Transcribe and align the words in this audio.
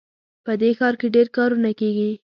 په 0.45 0.51
دې 0.61 0.69
ښار 0.77 0.95
کې 0.99 1.07
ډېر 1.15 1.27
کارونه 1.37 1.69
کیږي 1.79 2.11